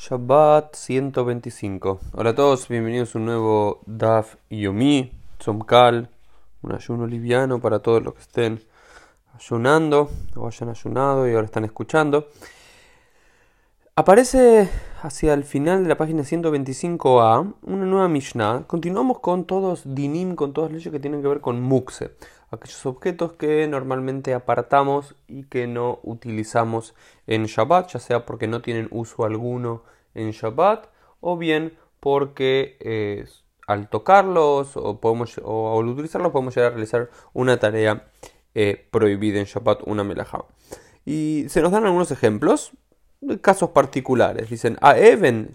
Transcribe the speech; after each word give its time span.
Shabbat 0.00 0.76
125. 0.76 1.98
Hola 2.12 2.30
a 2.30 2.34
todos, 2.36 2.68
bienvenidos 2.68 3.16
a 3.16 3.18
un 3.18 3.24
nuevo 3.24 3.80
Daf 3.84 4.36
Yomi, 4.48 5.10
Tzomkal, 5.38 6.08
un 6.62 6.72
ayuno 6.72 7.04
liviano 7.04 7.60
para 7.60 7.80
todos 7.80 8.04
los 8.04 8.14
que 8.14 8.20
estén 8.20 8.62
ayunando 9.34 10.08
o 10.36 10.46
hayan 10.46 10.68
ayunado 10.68 11.28
y 11.28 11.32
ahora 11.32 11.46
están 11.46 11.64
escuchando. 11.64 12.28
Aparece 13.96 14.70
hacia 15.02 15.34
el 15.34 15.42
final 15.42 15.82
de 15.82 15.88
la 15.88 15.96
página 15.96 16.22
125a 16.22 17.54
una 17.62 17.84
nueva 17.84 18.06
Mishnah. 18.06 18.68
Continuamos 18.68 19.18
con 19.18 19.46
todos 19.46 19.82
dinim, 19.84 20.36
con 20.36 20.52
todas 20.52 20.70
leyes 20.70 20.92
que 20.92 21.00
tienen 21.00 21.22
que 21.22 21.28
ver 21.28 21.40
con 21.40 21.60
mukse, 21.60 22.12
aquellos 22.50 22.86
objetos 22.86 23.32
que 23.32 23.66
normalmente 23.68 24.34
apartamos 24.34 25.14
y 25.26 25.44
que 25.44 25.66
no 25.66 26.00
utilizamos 26.02 26.94
en 27.26 27.44
Shabbat, 27.44 27.92
ya 27.92 28.00
sea 28.00 28.26
porque 28.26 28.46
no 28.46 28.62
tienen 28.62 28.88
uso 28.90 29.24
alguno 29.24 29.82
en 30.14 30.30
Shabbat 30.30 30.86
o 31.20 31.36
bien 31.36 31.76
porque 32.00 32.76
eh, 32.80 33.26
al 33.66 33.88
tocarlos 33.88 34.76
o, 34.76 35.00
podemos, 35.00 35.40
o 35.44 35.78
al 35.78 35.88
utilizarlos 35.88 36.32
podemos 36.32 36.54
llegar 36.54 36.72
a 36.72 36.74
realizar 36.74 37.10
una 37.32 37.58
tarea 37.58 38.08
eh, 38.54 38.86
prohibida 38.90 39.38
en 39.38 39.44
Shabbat, 39.44 39.82
una 39.84 40.04
melajá. 40.04 40.44
Y 41.04 41.46
se 41.48 41.62
nos 41.62 41.72
dan 41.72 41.84
algunos 41.84 42.10
ejemplos 42.10 42.72
casos 43.40 43.70
particulares. 43.70 44.48
Dicen, 44.48 44.78
a 44.80 44.98
Even 44.98 45.50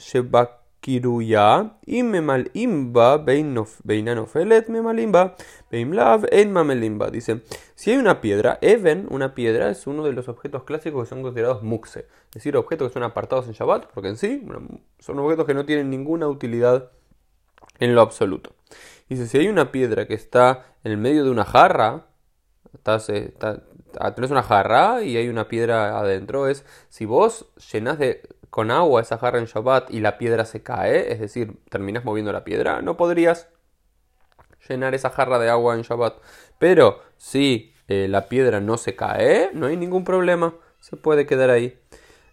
Shebakiruya, 0.83 1.77
Imemal 1.85 2.51
Imba, 2.53 3.17
Beinanofelet, 3.17 4.67
Memalimba, 4.67 5.35
Beimlav, 5.71 6.25
En 6.31 6.51
Mamelimba. 6.51 7.09
Dicen, 7.09 7.43
si 7.75 7.91
hay 7.91 7.97
una 7.97 8.21
piedra, 8.21 8.57
Even, 8.61 9.07
una 9.09 9.33
piedra, 9.33 9.69
es 9.69 9.87
uno 9.87 10.03
de 10.03 10.13
los 10.13 10.27
objetos 10.27 10.63
clásicos 10.63 11.03
que 11.03 11.09
son 11.09 11.21
considerados 11.21 11.63
mukse, 11.63 12.01
es 12.27 12.33
decir, 12.35 12.57
objetos 12.57 12.89
que 12.89 12.93
son 12.93 13.03
apartados 13.03 13.47
en 13.47 13.53
Shabbat, 13.53 13.87
porque 13.93 14.09
en 14.09 14.17
sí 14.17 14.45
son 14.99 15.19
objetos 15.19 15.45
que 15.45 15.53
no 15.53 15.65
tienen 15.65 15.89
ninguna 15.89 16.27
utilidad 16.27 16.91
en 17.79 17.95
lo 17.95 18.01
absoluto. 18.01 18.53
Dice, 19.09 19.27
si 19.27 19.37
hay 19.37 19.47
una 19.47 19.71
piedra 19.71 20.07
que 20.07 20.13
está 20.13 20.65
en 20.83 20.91
el 20.91 20.97
medio 20.97 21.23
de 21.23 21.29
una 21.29 21.45
jarra, 21.45 22.07
está, 22.73 22.95
está, 22.95 23.63
Ah, 23.99 24.15
tenés 24.15 24.31
una 24.31 24.43
jarra 24.43 25.03
y 25.03 25.17
hay 25.17 25.29
una 25.29 25.47
piedra 25.47 25.99
adentro, 25.99 26.47
es 26.47 26.65
si 26.89 27.05
vos 27.05 27.47
llenas 27.71 27.99
de, 27.99 28.21
con 28.53 28.69
agua 28.69 29.01
esa 29.01 29.17
jarra 29.17 29.39
en 29.39 29.45
Shabbat 29.45 29.89
y 29.89 29.99
la 29.99 30.19
piedra 30.19 30.45
se 30.45 30.61
cae, 30.61 31.11
es 31.11 31.19
decir, 31.19 31.57
terminas 31.69 32.05
moviendo 32.05 32.31
la 32.31 32.43
piedra, 32.43 32.83
no 32.83 32.97
podrías 32.97 33.49
llenar 34.69 34.93
esa 34.93 35.09
jarra 35.09 35.39
de 35.39 35.49
agua 35.49 35.73
en 35.73 35.81
Shabbat. 35.81 36.17
Pero 36.59 37.01
si 37.17 37.73
eh, 37.87 38.05
la 38.07 38.29
piedra 38.29 38.59
no 38.59 38.77
se 38.77 38.95
cae, 38.95 39.49
no 39.55 39.65
hay 39.65 39.75
ningún 39.75 40.03
problema, 40.03 40.53
se 40.79 40.97
puede 40.97 41.25
quedar 41.25 41.49
ahí. 41.49 41.79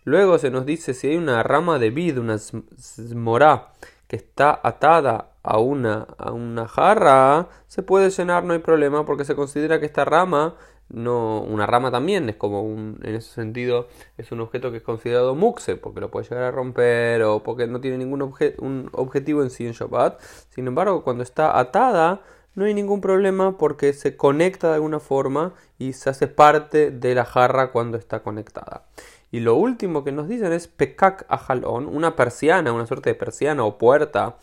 Luego 0.04 0.36
se 0.36 0.50
nos 0.50 0.66
dice 0.66 0.92
si 0.92 1.06
hay 1.08 1.16
una 1.16 1.42
rama 1.42 1.78
de 1.78 1.88
vid, 1.88 2.18
una 2.18 2.36
smorá, 2.36 3.72
que 4.06 4.16
está 4.16 4.60
atada 4.62 5.30
a 5.42 5.58
una, 5.58 6.06
a 6.18 6.32
una 6.32 6.68
jarra, 6.68 7.48
se 7.66 7.82
puede 7.82 8.10
llenar, 8.10 8.44
no 8.44 8.52
hay 8.52 8.58
problema, 8.58 9.06
porque 9.06 9.24
se 9.24 9.34
considera 9.34 9.80
que 9.80 9.86
esta 9.86 10.04
rama 10.04 10.54
no 10.90 11.40
una 11.42 11.66
rama 11.66 11.90
también 11.90 12.28
es 12.28 12.36
como 12.36 12.62
un 12.62 13.00
en 13.02 13.14
ese 13.14 13.32
sentido 13.32 13.88
es 14.18 14.32
un 14.32 14.40
objeto 14.40 14.70
que 14.70 14.78
es 14.78 14.82
considerado 14.82 15.34
muxe 15.34 15.76
porque 15.76 16.00
lo 16.00 16.10
puede 16.10 16.28
llegar 16.28 16.44
a 16.44 16.50
romper 16.50 17.22
o 17.22 17.42
porque 17.42 17.66
no 17.66 17.80
tiene 17.80 17.98
ningún 17.98 18.22
un 18.58 18.90
objetivo 18.92 19.42
en 19.42 19.50
sí 19.50 19.66
en 19.66 19.72
Shabbat 19.72 20.20
sin 20.50 20.66
embargo 20.66 21.04
cuando 21.04 21.22
está 21.22 21.58
atada 21.58 22.22
no 22.54 22.64
hay 22.64 22.74
ningún 22.74 23.00
problema 23.00 23.56
porque 23.58 23.92
se 23.92 24.16
conecta 24.16 24.68
de 24.68 24.74
alguna 24.74 25.00
forma 25.00 25.54
y 25.78 25.92
se 25.92 26.10
hace 26.10 26.26
parte 26.26 26.90
de 26.90 27.14
la 27.14 27.24
jarra 27.24 27.70
cuando 27.70 27.96
está 27.96 28.22
conectada. 28.22 28.84
Y 29.30 29.40
lo 29.40 29.54
último 29.54 30.02
que 30.02 30.12
nos 30.12 30.28
dicen 30.28 30.52
es 30.52 30.66
pekak 30.66 31.24
ajalón 31.28 31.86
una 31.86 32.16
persiana 32.16 32.72
una 32.72 32.86
suerte 32.86 33.10
de 33.10 33.14
persiana 33.14 33.64
o 33.64 33.78
puerta 33.78 34.36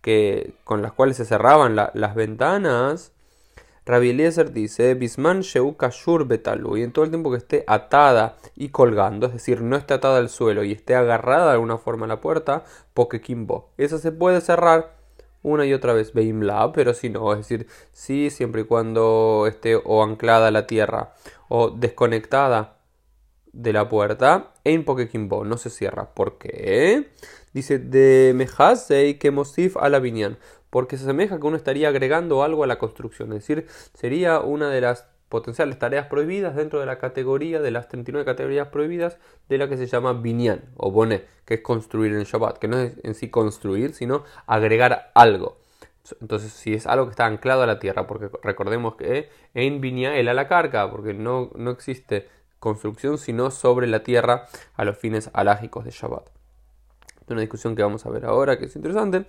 que 0.00 0.54
con 0.64 0.82
las 0.82 0.92
cuales 0.92 1.16
se 1.16 1.24
cerraban 1.24 1.76
las 1.76 2.14
ventanas 2.14 3.12
Rabbi 3.84 4.10
Eliezer 4.10 4.52
dice, 4.52 4.94
Bisman 4.94 5.40
Sheu 5.40 5.76
Kashur 5.76 6.26
Betalu, 6.26 6.76
y 6.76 6.82
en 6.82 6.92
todo 6.92 7.04
el 7.04 7.10
tiempo 7.10 7.32
que 7.32 7.38
esté 7.38 7.64
atada 7.66 8.36
y 8.54 8.68
colgando, 8.68 9.26
es 9.26 9.32
decir, 9.32 9.60
no 9.60 9.76
esté 9.76 9.94
atada 9.94 10.18
al 10.18 10.28
suelo 10.28 10.62
y 10.62 10.72
esté 10.72 10.94
agarrada 10.94 11.46
de 11.46 11.52
alguna 11.52 11.78
forma 11.78 12.04
a 12.06 12.08
la 12.08 12.20
puerta, 12.20 12.64
Pokekimbo. 12.94 13.70
Esa 13.78 13.98
se 13.98 14.12
puede 14.12 14.40
cerrar 14.40 14.94
una 15.42 15.66
y 15.66 15.74
otra 15.74 15.92
vez, 15.92 16.12
Beimla, 16.12 16.72
pero 16.72 16.94
si 16.94 17.10
no, 17.10 17.32
es 17.32 17.38
decir, 17.38 17.66
sí, 17.90 18.30
siempre 18.30 18.62
y 18.62 18.64
cuando 18.64 19.46
esté 19.48 19.74
o 19.74 20.04
anclada 20.04 20.48
a 20.48 20.52
la 20.52 20.68
tierra 20.68 21.14
o 21.48 21.70
desconectada 21.70 22.78
de 23.52 23.72
la 23.72 23.88
puerta, 23.88 24.52
en 24.64 24.84
Pokekimbo 24.84 25.44
no 25.44 25.58
se 25.58 25.70
cierra. 25.70 26.14
¿Por 26.14 26.38
qué? 26.38 27.10
Dice, 27.52 27.78
de 27.78 28.32
Mejasei 28.34 29.18
que 29.18 29.30
Mosif 29.30 29.76
a 29.76 29.88
porque 30.72 30.96
se 30.96 31.04
asemeja 31.04 31.38
que 31.38 31.46
uno 31.46 31.58
estaría 31.58 31.88
agregando 31.88 32.42
algo 32.42 32.64
a 32.64 32.66
la 32.66 32.78
construcción, 32.78 33.28
es 33.34 33.46
decir, 33.46 33.66
sería 33.92 34.40
una 34.40 34.70
de 34.70 34.80
las 34.80 35.06
potenciales 35.28 35.78
tareas 35.78 36.06
prohibidas 36.06 36.56
dentro 36.56 36.80
de 36.80 36.86
la 36.86 36.96
categoría 36.96 37.60
de 37.60 37.70
las 37.70 37.88
39 37.88 38.24
categorías 38.24 38.68
prohibidas 38.68 39.18
de 39.50 39.58
la 39.58 39.68
que 39.68 39.76
se 39.76 39.86
llama 39.86 40.14
binyan 40.14 40.62
o 40.78 40.90
boné, 40.90 41.26
que 41.44 41.54
es 41.54 41.60
construir 41.60 42.14
en 42.14 42.24
Shabbat, 42.24 42.56
que 42.56 42.68
no 42.68 42.78
es 42.78 42.94
en 43.02 43.14
sí 43.14 43.28
construir, 43.28 43.92
sino 43.92 44.24
agregar 44.46 45.10
algo. 45.14 45.58
Entonces, 46.22 46.50
si 46.54 46.72
es 46.72 46.86
algo 46.86 47.04
que 47.04 47.10
está 47.10 47.26
anclado 47.26 47.62
a 47.62 47.66
la 47.66 47.78
tierra, 47.78 48.06
porque 48.06 48.30
recordemos 48.42 48.94
que 48.94 49.28
en 49.52 49.82
binyan 49.82 50.14
el 50.14 50.28
a 50.28 50.32
la 50.32 50.48
carga, 50.48 50.90
porque 50.90 51.12
no, 51.12 51.50
no 51.54 51.70
existe 51.70 52.30
construcción 52.60 53.18
sino 53.18 53.50
sobre 53.50 53.88
la 53.88 54.02
tierra 54.02 54.46
a 54.74 54.86
los 54.86 54.96
fines 54.96 55.28
alágicos 55.34 55.84
de 55.84 55.90
Shabbat. 55.90 56.30
Es 57.24 57.28
una 57.28 57.42
discusión 57.42 57.76
que 57.76 57.82
vamos 57.82 58.06
a 58.06 58.10
ver 58.10 58.24
ahora, 58.24 58.58
que 58.58 58.64
es 58.64 58.74
interesante. 58.74 59.26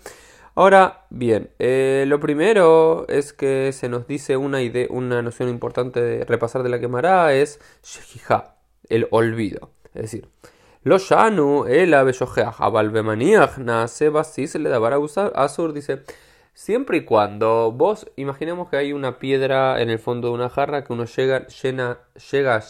Ahora 0.56 1.08
bien, 1.10 1.50
eh, 1.58 2.06
lo 2.08 2.20
primero 2.20 3.08
es 3.08 3.34
que 3.34 3.72
se 3.74 3.90
nos 3.90 4.06
dice 4.06 4.38
una 4.38 4.62
idea, 4.62 4.86
una 4.92 5.24
noción 5.24 5.50
importante 5.50 6.00
de 6.00 6.26
repasar 6.26 6.62
de 6.62 6.70
la 6.70 6.80
quemará 6.80 7.34
es 7.34 7.60
shehija, 7.82 8.56
el 8.88 9.08
olvido. 9.10 9.72
Es 9.96 10.04
decir, 10.04 10.30
lo 10.84 11.00
shanu, 11.00 11.66
el 11.66 11.96
abalbemaniach, 11.96 13.58
nace 13.58 14.12
se 14.24 14.60
le 14.60 14.70
da 14.70 15.00
usar. 15.00 15.32
Azur 15.36 15.74
dice, 15.74 16.04
siempre 16.54 16.98
y 16.98 17.06
cuando 17.06 17.72
vos 17.72 18.12
imaginemos 18.16 18.70
que 18.70 18.78
hay 18.78 18.94
una 18.94 19.18
piedra 19.18 19.82
en 19.82 19.90
el 19.90 19.98
fondo 19.98 20.28
de 20.28 20.36
una 20.36 20.50
jarra 20.50 20.84
que 20.84 20.94
uno 20.94 21.06
llega, 21.06 21.48
llena, 21.48 21.98
llega 22.32 22.62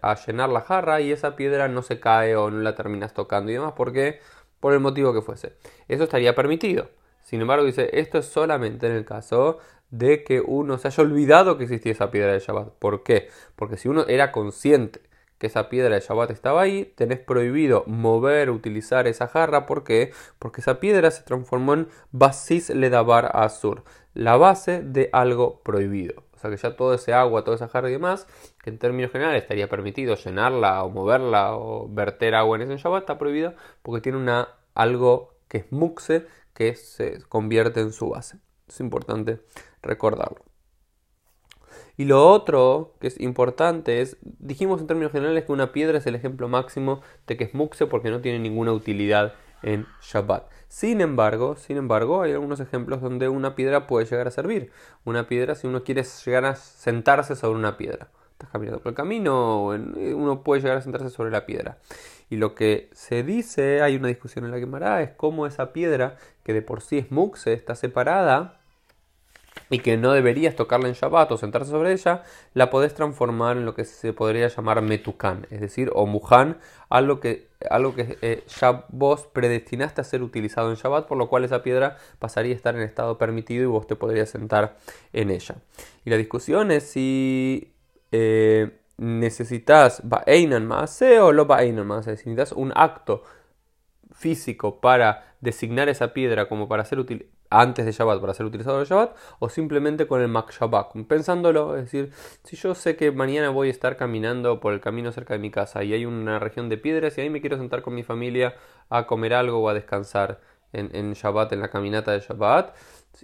a 0.00 0.14
llenar 0.26 0.48
la 0.48 0.62
jarra 0.62 1.02
y 1.02 1.12
esa 1.12 1.36
piedra 1.36 1.68
no 1.68 1.82
se 1.82 2.00
cae 2.00 2.34
o 2.34 2.50
no 2.50 2.60
la 2.62 2.74
terminas 2.74 3.12
tocando 3.12 3.50
y 3.50 3.54
demás, 3.54 3.74
porque 3.76 4.20
por 4.58 4.72
el 4.72 4.80
motivo 4.80 5.12
que 5.12 5.20
fuese. 5.20 5.52
Eso 5.86 6.04
estaría 6.04 6.34
permitido. 6.34 6.88
Sin 7.26 7.40
embargo, 7.40 7.64
dice, 7.64 7.90
esto 7.92 8.18
es 8.18 8.26
solamente 8.26 8.86
en 8.86 8.92
el 8.92 9.04
caso 9.04 9.58
de 9.90 10.22
que 10.22 10.40
uno 10.40 10.78
se 10.78 10.86
haya 10.86 11.02
olvidado 11.02 11.58
que 11.58 11.64
existía 11.64 11.90
esa 11.90 12.12
piedra 12.12 12.32
de 12.32 12.38
Shabbat. 12.38 12.68
¿Por 12.78 13.02
qué? 13.02 13.30
Porque 13.56 13.76
si 13.76 13.88
uno 13.88 14.04
era 14.06 14.30
consciente 14.30 15.00
que 15.38 15.48
esa 15.48 15.68
piedra 15.68 15.96
de 15.96 16.00
Shabbat 16.02 16.30
estaba 16.30 16.62
ahí, 16.62 16.84
tenés 16.94 17.18
prohibido 17.18 17.82
mover, 17.88 18.48
utilizar 18.50 19.08
esa 19.08 19.26
jarra. 19.26 19.66
¿Por 19.66 19.82
qué? 19.82 20.12
Porque 20.38 20.60
esa 20.60 20.78
piedra 20.78 21.10
se 21.10 21.24
transformó 21.24 21.74
en 21.74 21.88
basis 22.12 22.70
ledabar 22.70 23.32
azur, 23.34 23.82
la 24.14 24.36
base 24.36 24.80
de 24.80 25.10
algo 25.12 25.62
prohibido. 25.64 26.22
O 26.32 26.38
sea 26.38 26.48
que 26.48 26.56
ya 26.56 26.76
todo 26.76 26.94
ese 26.94 27.12
agua, 27.12 27.42
toda 27.42 27.56
esa 27.56 27.66
jarra 27.66 27.88
y 27.88 27.94
demás, 27.94 28.28
que 28.62 28.70
en 28.70 28.78
términos 28.78 29.10
generales 29.10 29.42
estaría 29.42 29.68
permitido 29.68 30.14
llenarla 30.14 30.84
o 30.84 30.90
moverla 30.90 31.56
o 31.56 31.88
verter 31.88 32.36
agua 32.36 32.56
en 32.56 32.70
ese 32.70 32.76
Shabbat, 32.76 33.02
está 33.02 33.18
prohibido 33.18 33.54
porque 33.82 34.00
tiene 34.00 34.16
una, 34.16 34.50
algo 34.74 35.34
que 35.48 35.58
es 35.58 35.72
muxe, 35.72 36.26
que 36.56 36.74
se 36.74 37.22
convierte 37.28 37.80
en 37.80 37.92
su 37.92 38.08
base. 38.08 38.38
Es 38.66 38.80
importante 38.80 39.40
recordarlo. 39.82 40.42
Y 41.98 42.06
lo 42.06 42.26
otro 42.28 42.94
que 42.98 43.06
es 43.06 43.20
importante 43.20 44.00
es, 44.00 44.16
dijimos 44.22 44.80
en 44.80 44.86
términos 44.86 45.12
generales 45.12 45.44
que 45.44 45.52
una 45.52 45.72
piedra 45.72 45.98
es 45.98 46.06
el 46.06 46.14
ejemplo 46.14 46.48
máximo 46.48 47.02
de 47.26 47.36
que 47.36 47.44
es 47.44 47.54
muxe 47.54 47.86
porque 47.86 48.10
no 48.10 48.20
tiene 48.20 48.38
ninguna 48.38 48.72
utilidad 48.72 49.34
en 49.62 49.86
Shabbat. 50.02 50.50
Sin 50.68 51.00
embargo, 51.00 51.56
sin 51.56 51.76
embargo, 51.76 52.22
hay 52.22 52.32
algunos 52.32 52.60
ejemplos 52.60 53.00
donde 53.00 53.28
una 53.28 53.54
piedra 53.54 53.86
puede 53.86 54.06
llegar 54.06 54.26
a 54.26 54.30
servir. 54.30 54.72
Una 55.04 55.28
piedra, 55.28 55.54
si 55.54 55.66
uno 55.66 55.84
quiere 55.84 56.02
llegar 56.24 56.44
a 56.46 56.56
sentarse 56.56 57.36
sobre 57.36 57.58
una 57.58 57.76
piedra. 57.76 58.10
Estás 58.36 58.50
caminando 58.50 58.82
por 58.82 58.90
el 58.90 58.94
camino, 58.94 59.68
uno 59.68 60.42
puede 60.42 60.60
llegar 60.60 60.76
a 60.76 60.82
sentarse 60.82 61.08
sobre 61.08 61.30
la 61.30 61.46
piedra. 61.46 61.78
Y 62.28 62.36
lo 62.36 62.54
que 62.54 62.90
se 62.92 63.22
dice, 63.22 63.80
hay 63.80 63.96
una 63.96 64.08
discusión 64.08 64.44
en 64.44 64.50
la 64.50 64.58
Gemara, 64.58 65.00
es 65.00 65.12
cómo 65.16 65.46
esa 65.46 65.72
piedra, 65.72 66.18
que 66.44 66.52
de 66.52 66.60
por 66.60 66.82
sí 66.82 66.98
es 66.98 67.10
muxe, 67.10 67.54
está 67.54 67.74
separada 67.74 68.60
y 69.70 69.78
que 69.78 69.96
no 69.96 70.12
deberías 70.12 70.54
tocarla 70.54 70.88
en 70.88 70.92
Shabbat 70.92 71.32
o 71.32 71.38
sentarse 71.38 71.70
sobre 71.70 71.92
ella, 71.92 72.24
la 72.52 72.68
podés 72.68 72.92
transformar 72.92 73.56
en 73.56 73.64
lo 73.64 73.74
que 73.74 73.86
se 73.86 74.12
podría 74.12 74.48
llamar 74.48 74.82
metukan, 74.82 75.46
es 75.48 75.62
decir, 75.62 75.90
o 75.94 76.04
muhan, 76.04 76.58
algo 76.90 77.20
que, 77.20 77.48
algo 77.70 77.94
que 77.94 78.18
eh, 78.20 78.44
ya 78.60 78.84
vos 78.90 79.26
predestinaste 79.32 80.02
a 80.02 80.04
ser 80.04 80.22
utilizado 80.22 80.68
en 80.68 80.76
Shabbat, 80.76 81.06
por 81.06 81.16
lo 81.16 81.30
cual 81.30 81.44
esa 81.44 81.62
piedra 81.62 81.96
pasaría 82.18 82.52
a 82.52 82.56
estar 82.56 82.76
en 82.76 82.82
estado 82.82 83.16
permitido 83.16 83.62
y 83.62 83.66
vos 83.66 83.86
te 83.86 83.96
podrías 83.96 84.28
sentar 84.28 84.76
en 85.14 85.30
ella. 85.30 85.56
Y 86.04 86.10
la 86.10 86.16
discusión 86.18 86.70
es 86.70 86.84
si 86.84 87.72
eh, 88.16 88.80
necesitas 88.96 90.00
ba'einan 90.04 90.64
ma'ase 90.66 91.20
o 91.20 91.32
lo 91.32 91.44
ba'einan 91.44 91.86
ma'ase. 91.86 92.16
Si 92.16 92.28
necesitas 92.30 92.52
un 92.52 92.72
acto 92.74 93.22
físico 94.12 94.80
para 94.80 95.36
designar 95.40 95.88
esa 95.88 96.14
piedra 96.14 96.48
como 96.48 96.68
para 96.68 96.84
ser 96.84 96.98
útil 96.98 97.30
antes 97.50 97.84
de 97.84 97.92
Shabbat 97.92 98.20
para 98.20 98.34
ser 98.34 98.46
utilizado 98.46 98.78
de 98.78 98.86
Shabbat 98.86 99.16
o 99.38 99.48
simplemente 99.48 100.06
con 100.06 100.20
el 100.20 100.28
Mak 100.28 100.52
Shabbat. 100.52 100.94
Pensándolo, 101.06 101.76
es 101.76 101.84
decir, 101.84 102.12
si 102.42 102.56
yo 102.56 102.74
sé 102.74 102.96
que 102.96 103.12
mañana 103.12 103.50
voy 103.50 103.68
a 103.68 103.70
estar 103.70 103.96
caminando 103.96 104.60
por 104.60 104.72
el 104.72 104.80
camino 104.80 105.12
cerca 105.12 105.34
de 105.34 105.40
mi 105.40 105.50
casa 105.50 105.84
y 105.84 105.92
hay 105.92 106.06
una 106.06 106.38
región 106.38 106.68
de 106.68 106.78
piedras 106.78 107.16
y 107.18 107.20
ahí 107.20 107.30
me 107.30 107.40
quiero 107.40 107.56
sentar 107.58 107.82
con 107.82 107.94
mi 107.94 108.02
familia 108.02 108.56
a 108.88 109.06
comer 109.06 109.34
algo 109.34 109.58
o 109.60 109.68
a 109.68 109.74
descansar 109.74 110.40
en, 110.72 110.94
en 110.94 111.12
Shabbat, 111.12 111.52
en 111.52 111.60
la 111.60 111.68
caminata 111.68 112.12
de 112.12 112.20
Shabbat, 112.20 112.74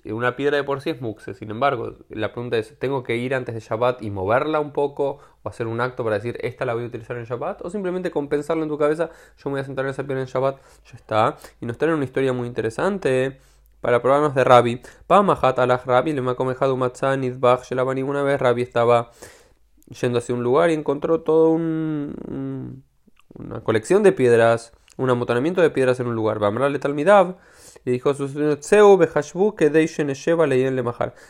una 0.04 0.36
piedra 0.36 0.56
de 0.56 0.64
por 0.64 0.80
sí 0.80 0.90
es 0.90 1.00
muxe, 1.00 1.34
sin 1.34 1.50
embargo, 1.50 1.96
la 2.08 2.32
pregunta 2.32 2.58
es, 2.58 2.78
¿tengo 2.78 3.02
que 3.02 3.16
ir 3.16 3.34
antes 3.34 3.54
de 3.54 3.60
Shabbat 3.60 4.02
y 4.02 4.10
moverla 4.10 4.60
un 4.60 4.72
poco 4.72 5.18
o 5.42 5.48
hacer 5.48 5.66
un 5.66 5.80
acto 5.80 6.04
para 6.04 6.16
decir, 6.16 6.38
esta 6.42 6.64
la 6.64 6.74
voy 6.74 6.84
a 6.84 6.86
utilizar 6.86 7.16
en 7.16 7.24
Shabbat? 7.24 7.62
O 7.64 7.70
simplemente 7.70 8.10
compensarla 8.10 8.62
en 8.62 8.68
tu 8.68 8.78
cabeza, 8.78 9.10
yo 9.38 9.50
me 9.50 9.52
voy 9.52 9.60
a 9.60 9.64
sentar 9.64 9.84
en 9.84 9.90
esa 9.90 10.04
piedra 10.04 10.20
en 10.20 10.26
Shabbat, 10.26 10.58
ya 10.90 10.96
está. 10.96 11.36
Y 11.60 11.66
nos 11.66 11.78
trae 11.78 11.92
una 11.94 12.04
historia 12.04 12.32
muy 12.32 12.46
interesante 12.48 13.38
para 13.82 14.00
probarnos 14.00 14.34
de 14.34 14.44
Rabbi. 14.44 14.80
Pamahat 15.06 15.58
alaj 15.58 15.84
Rabbi 15.84 16.12
le 16.12 16.22
makomejadu 16.22 16.76
matzah 16.76 17.16
nidbach 17.16 17.64
shelabani. 17.64 18.02
Una 18.02 18.22
vez 18.22 18.40
Rabbi 18.40 18.62
estaba 18.62 19.10
yendo 20.00 20.18
hacia 20.18 20.34
un 20.34 20.42
lugar 20.42 20.70
y 20.70 20.74
encontró 20.74 21.20
todo 21.20 21.50
un, 21.50 22.84
una 23.34 23.60
colección 23.60 24.02
de 24.02 24.12
piedras, 24.12 24.72
un 24.96 25.10
amontonamiento 25.10 25.60
de 25.60 25.70
piedras 25.70 25.98
en 26.00 26.06
un 26.06 26.14
lugar. 26.14 26.38
Bamrale 26.38 26.78
talmidav 26.78 27.36
y 27.84 27.90
dijo 27.90 28.10
a 28.10 28.14
sus 28.14 28.32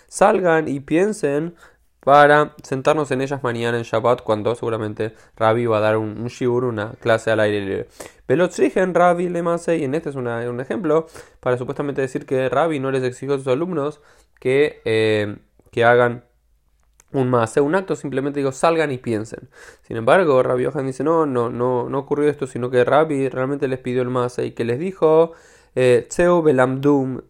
Salgan 0.09 0.69
y 0.69 0.81
piensen 0.81 1.55
para 2.05 2.56
sentarnos 2.65 3.12
en 3.12 3.21
ellas 3.21 3.44
mañana 3.44 3.79
en 3.79 3.85
Shabbat 3.85 4.23
cuando 4.23 4.56
seguramente 4.56 5.15
Rabbi 5.37 5.67
va 5.67 5.79
a 5.79 5.81
dar 5.81 5.97
un, 5.99 6.27
shiur, 6.27 6.65
una 6.65 6.94
clase 6.94 7.31
al 7.31 7.39
aire 7.39 7.61
libre. 7.61 7.89
Velotrigen 8.27 8.93
Rabbi 8.93 9.29
le 9.29 9.41
y 9.41 9.85
en 9.85 9.94
este 9.94 10.09
es 10.09 10.17
un 10.17 10.61
ejemplo 10.61 11.06
para 11.39 11.56
supuestamente 11.56 12.00
decir 12.00 12.27
que 12.27 12.49
Rabbi 12.49 12.81
no 12.81 12.91
les 12.91 13.05
exigió 13.05 13.35
a 13.35 13.38
sus 13.38 13.47
alumnos 13.47 14.00
que, 14.41 14.81
eh, 14.85 15.37
que 15.71 15.85
hagan 15.85 16.25
un 17.12 17.31
más, 17.31 17.56
un 17.59 17.75
acto, 17.75 17.95
simplemente 17.95 18.41
digo 18.41 18.50
salgan 18.50 18.91
y 18.91 18.99
piensen. 18.99 19.49
Sin 19.83 19.97
embargo, 19.97 20.43
Rabbi 20.43 20.65
Johan 20.65 20.87
dice 20.87 21.05
no, 21.05 21.27
no, 21.27 21.50
no, 21.50 21.88
no 21.88 21.99
ocurrió 21.99 22.29
esto, 22.29 22.49
sino 22.49 22.71
que 22.71 22.85
Rabbi 22.85 23.29
realmente 23.29 23.69
les 23.69 23.79
pidió 23.79 24.03
el 24.03 24.09
más 24.09 24.38
y 24.38 24.53
que 24.53 24.65
les 24.65 24.81
dijo 24.81 25.35
Eh, 25.75 26.09
belamdum, 26.43 27.21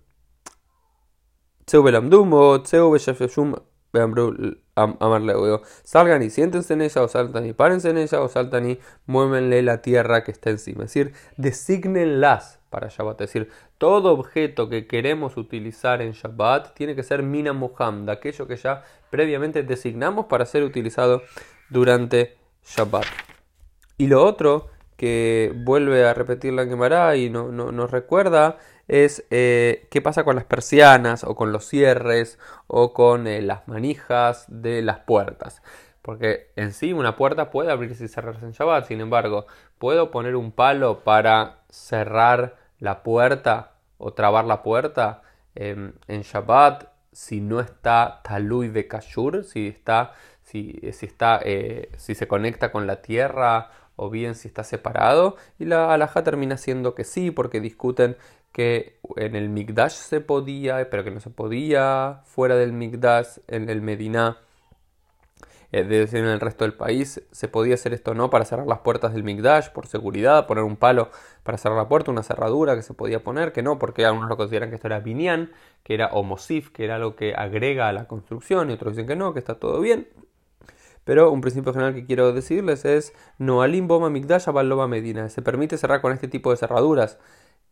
Tseu 1.65 1.83
belamdum 1.83 2.33
o 2.33 2.62
Tseu 2.62 2.91
amarle, 4.75 5.35
salgan 5.85 6.23
y 6.23 6.31
siéntense 6.31 6.75
en 6.75 6.83
ella, 6.83 7.03
o 7.03 7.09
saltan 7.09 7.47
y 7.47 7.53
párense 7.53 7.91
en 7.91 7.99
ella, 7.99 8.21
o 8.21 8.29
saltan 8.29 8.71
y 8.71 8.79
muévenle 9.06 9.62
la 9.62 9.83
tierra 9.83 10.25
que 10.25 10.33
está 10.33 10.50
encima. 10.50 10.85
Es 10.85 10.94
decir, 10.94 11.12
designenlas 11.37 12.59
para 12.71 12.89
Shabbat. 12.89 13.21
Es 13.21 13.33
decir, 13.33 13.50
todo 13.79 14.12
objeto 14.12 14.69
que 14.69 14.87
queremos 14.87 15.37
utilizar 15.37 16.00
en 16.00 16.12
Shabbat 16.12 16.75
tiene 16.75 16.97
que 16.97 17.03
ser 17.03 17.23
Mina 17.23 17.53
aquello 18.09 18.47
que 18.49 18.56
ya 18.56 18.83
previamente 19.11 19.62
designamos 19.62 20.27
para 20.27 20.47
ser 20.47 20.65
utilizado 20.65 21.23
durante 21.69 22.39
Shabbat. 22.65 23.05
Y 23.99 24.06
lo 24.06 24.25
otro 24.25 24.71
que 25.02 25.52
vuelve 25.56 26.06
a 26.06 26.14
repetir 26.14 26.52
la 26.52 26.64
Gemara 26.64 27.16
y 27.16 27.28
no, 27.28 27.50
nos 27.50 27.90
recuerda 27.90 28.58
es 28.87 29.25
eh, 29.31 29.88
qué 29.90 30.00
pasa 30.00 30.22
con 30.22 30.37
las 30.37 30.44
persianas 30.44 31.25
o 31.25 31.34
con 31.34 31.50
los 31.50 31.66
cierres 31.66 32.38
o 32.69 32.93
con 32.94 33.26
eh, 33.26 33.43
las 33.43 33.66
manijas 33.66 34.44
de 34.46 34.81
las 34.81 35.00
puertas. 35.00 35.60
Porque 36.02 36.52
en 36.54 36.72
sí 36.72 36.93
una 36.93 37.16
puerta 37.16 37.50
puede 37.50 37.72
abrirse 37.72 38.04
y 38.04 38.08
cerrarse 38.08 38.46
en 38.46 38.52
Shabbat, 38.52 38.87
sin 38.87 39.00
embargo, 39.00 39.46
¿puedo 39.78 40.12
poner 40.12 40.37
un 40.37 40.52
palo 40.52 41.00
para 41.02 41.64
cerrar 41.69 42.55
la 42.78 43.02
puerta 43.02 43.72
o 43.98 44.12
trabar 44.12 44.44
la 44.44 44.62
puerta 44.62 45.22
en 45.56 45.96
Shabbat 46.06 46.93
si 47.12 47.40
no 47.40 47.60
está 47.60 48.20
talui 48.25 48.69
de 48.69 48.88
kashur, 48.88 49.44
si 49.44 49.69
está, 49.69 50.12
si, 50.43 50.81
si 50.93 51.06
está, 51.06 51.40
eh, 51.44 51.90
si 51.96 52.14
se 52.14 52.26
conecta 52.26 52.72
con 52.72 52.87
la 52.87 53.02
tierra 53.02 53.70
o 53.97 54.11
bien 54.11 54.35
si 54.35 54.49
está 54.49 54.65
separado. 54.65 55.37
Y 55.59 55.65
la 55.67 55.93
alhaja 55.93 56.23
termina 56.25 56.56
siendo 56.56 56.94
que 56.94 57.05
sí, 57.05 57.31
porque 57.31 57.61
discuten 57.61 58.17
que 58.53 58.99
en 59.17 59.35
el 59.35 59.49
Migdash 59.49 59.93
se 59.93 60.21
podía, 60.21 60.89
pero 60.91 61.05
que 61.05 61.11
no 61.11 61.21
se 61.21 61.31
podía 61.31 62.21
fuera 62.25 62.56
del 62.56 62.73
Migdash, 62.73 63.39
en 63.49 63.71
el 63.71 63.81
Medina, 63.81 64.39
es 65.73 65.89
decir, 65.89 66.19
en 66.19 66.27
el 66.27 66.41
resto 66.41 66.65
del 66.65 66.75
país, 66.75 67.23
se 67.31 67.49
podía 67.49 67.75
hacer 67.75 67.94
esto 67.94 68.12
no 68.12 68.29
para 68.29 68.44
cerrar 68.44 68.67
las 68.67 68.81
puertas 68.81 69.15
del 69.15 69.25
Migdash 69.25 69.71
por 69.71 69.87
seguridad, 69.87 70.47
poner 70.47 70.65
un 70.65 70.77
palo 70.77 71.11
para 71.44 71.56
cerrar 71.56 71.79
la 71.79 71.89
puerta, 71.89 72.11
una 72.11 72.23
cerradura 72.23 72.77
que 72.77 72.83
se 72.83 72.93
podía 72.93 73.25
poner, 73.25 73.53
que 73.53 73.62
no, 73.62 73.79
porque 73.79 74.05
algunos 74.05 74.29
lo 74.29 74.37
consideran 74.37 74.69
que 74.69 74.75
esto 74.77 74.89
era 74.89 75.00
binyan, 75.00 75.50
que 75.83 75.94
era 75.94 76.09
homosif, 76.09 76.71
que 76.73 76.85
era 76.85 76.97
algo 76.97 77.17
que 77.17 77.35
agrega 77.35 77.89
a 77.89 77.93
la 77.94 78.06
construcción, 78.06 78.69
y 78.71 78.75
otros 78.75 78.94
dicen 78.94 79.09
que 79.09 79.17
no, 79.17 79.33
que 79.33 79.39
está 79.39 79.55
todo 79.55 79.81
bien. 79.81 80.09
Pero 81.04 81.31
un 81.31 81.40
principio 81.40 81.72
general 81.72 81.94
que 81.94 82.04
quiero 82.04 82.32
decirles 82.32 82.84
es 82.84 83.12
no 83.38 83.62
alim 83.62 83.88
boma 83.88 84.10
migdash 84.10 84.49
abaloma 84.49 84.87
medina. 84.87 85.28
Se 85.28 85.43
permite 85.43 85.76
cerrar 85.76 86.00
con 86.00 86.12
este 86.12 86.28
tipo 86.28 86.50
de 86.50 86.56
cerraduras 86.56 87.19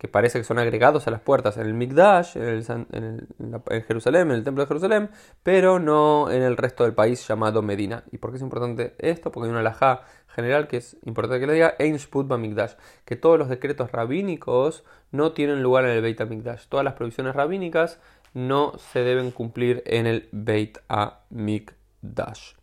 que 0.00 0.08
parece 0.08 0.38
que 0.38 0.44
son 0.44 0.58
agregados 0.58 1.06
a 1.06 1.10
las 1.10 1.20
puertas 1.20 1.58
en 1.58 1.66
el 1.66 1.74
Migdash, 1.74 2.34
en, 2.38 2.86
en, 2.90 3.82
Jerusalén, 3.86 4.30
en 4.30 4.36
el 4.36 4.44
templo 4.44 4.62
de 4.62 4.66
Jerusalén, 4.66 5.10
pero 5.42 5.78
no 5.78 6.30
en 6.30 6.40
el 6.40 6.56
resto 6.56 6.84
del 6.84 6.94
país 6.94 7.28
llamado 7.28 7.60
Medina. 7.60 8.02
¿Y 8.10 8.16
por 8.16 8.30
qué 8.30 8.36
es 8.36 8.42
importante 8.42 8.94
esto? 8.98 9.30
Porque 9.30 9.48
hay 9.48 9.50
una 9.50 9.60
alajá 9.60 10.04
general 10.28 10.68
que 10.68 10.78
es 10.78 10.96
importante 11.04 11.38
que 11.38 11.46
le 11.46 11.52
diga, 11.52 11.74
Ein 11.78 11.98
Migdash, 12.38 12.76
que 13.04 13.16
todos 13.16 13.38
los 13.38 13.50
decretos 13.50 13.92
rabínicos 13.92 14.84
no 15.12 15.32
tienen 15.32 15.62
lugar 15.62 15.84
en 15.84 15.90
el 15.90 16.00
Beit 16.00 16.18
HaMikdash. 16.18 16.68
Todas 16.68 16.84
las 16.84 16.94
provisiones 16.94 17.36
rabínicas 17.36 18.00
no 18.32 18.72
se 18.78 19.00
deben 19.00 19.30
cumplir 19.32 19.82
en 19.84 20.06
el 20.06 20.30
Beit 20.32 20.78
HaMikdash. 20.88 22.59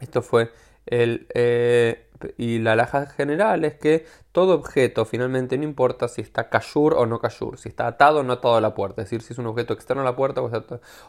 Esto 0.00 0.22
fue 0.22 0.50
el... 0.86 1.26
Eh, 1.34 2.04
y 2.36 2.58
la 2.58 2.72
alhaja 2.72 3.06
general 3.06 3.64
es 3.64 3.74
que 3.74 4.04
todo 4.32 4.54
objeto 4.54 5.04
finalmente 5.04 5.56
no 5.56 5.64
importa 5.64 6.08
si 6.08 6.20
está 6.20 6.48
kashur 6.50 6.94
o 6.94 7.06
no 7.06 7.20
kashur, 7.20 7.58
si 7.58 7.68
está 7.68 7.86
atado 7.86 8.20
o 8.20 8.22
no 8.22 8.32
atado 8.34 8.56
a 8.56 8.60
la 8.60 8.74
puerta, 8.74 9.02
es 9.02 9.08
decir, 9.08 9.22
si 9.22 9.32
es 9.34 9.38
un 9.38 9.46
objeto 9.46 9.72
externo 9.72 10.02
a 10.02 10.04
la 10.04 10.16
puerta 10.16 10.42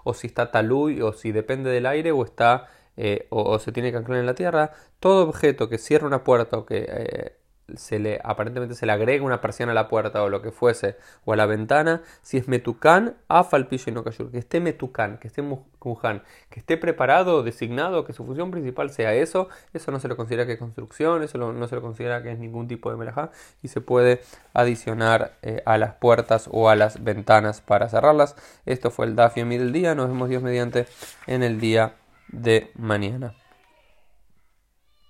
o, 0.04 0.14
si 0.14 0.28
está 0.28 0.52
talui 0.52 1.02
o 1.02 1.14
si 1.14 1.32
depende 1.32 1.72
del 1.72 1.86
aire 1.86 2.12
o 2.12 2.24
está 2.24 2.68
eh, 2.98 3.28
o, 3.30 3.58
se 3.60 3.72
tiene 3.72 3.92
que 3.92 3.98
anclar 3.98 4.20
en 4.20 4.26
la 4.26 4.36
tierra, 4.36 4.72
todo 5.00 5.28
objeto 5.28 5.70
que 5.70 5.78
cierra 5.78 6.06
una 6.06 6.24
puerta 6.24 6.58
o 6.58 6.66
que 6.66 6.86
eh, 6.88 7.40
se 7.78 8.00
le, 8.00 8.20
aparentemente 8.24 8.76
se 8.76 8.86
le 8.86 8.92
agrega 8.92 9.24
una 9.24 9.42
persiana 9.42 9.72
a 9.72 9.76
la 9.76 9.88
puerta 9.88 10.24
o 10.24 10.30
lo 10.30 10.42
que 10.42 10.52
fuese, 10.52 10.98
o 11.26 11.34
a 11.34 11.36
la 11.36 11.46
ventana, 11.46 12.02
si 12.22 12.38
es 12.38 12.48
metucán, 12.48 13.16
afalpillo 13.28 13.84
y 13.88 13.92
no 13.92 14.04
kashur, 14.04 14.32
que 14.32 14.38
esté 14.38 14.60
metucán, 14.60 15.18
que 15.18 15.28
esté 15.28 15.42
mujan, 15.42 16.24
que 16.50 16.60
esté 16.60 16.78
preparado, 16.78 17.44
designado, 17.44 18.06
que 18.06 18.14
su 18.14 18.26
función 18.26 18.52
principal 18.52 18.90
sea 18.90 19.14
eso, 19.14 19.50
eso 19.74 19.92
no 19.92 20.00
se 20.00 20.08
lo 20.08 20.16
considera 20.16 20.46
que 20.46 20.54
es 20.54 20.60
construcción, 20.60 21.24
eso 21.24 21.38
no 21.38 21.68
se 21.68 21.76
lo 21.76 21.82
considera 21.82 22.24
que 22.24 22.32
es 22.32 22.40
ningún 22.40 22.68
tipo 22.68 22.92
de 22.92 22.98
melajá, 22.98 23.32
y 23.62 23.68
se 23.68 23.82
puede 23.82 24.22
adicionar 24.54 25.34
eh, 25.42 25.62
a 25.66 25.78
las 25.78 25.96
puertas 25.96 26.50
o 26.52 26.70
a 26.70 26.76
las 26.76 27.04
ventanas 27.04 27.62
para 27.62 27.90
cerrarlas. 27.90 28.36
Esto 28.66 28.92
fue 28.92 29.06
el 29.06 29.16
Dafi 29.16 29.44
del 29.44 29.72
día, 29.72 29.96
nos 29.96 30.08
vemos 30.08 30.30
Dios 30.30 30.44
mediante 30.44 30.88
en 31.28 31.44
el 31.44 31.60
día 31.60 31.96
de 32.32 32.72
mañana. 32.76 33.34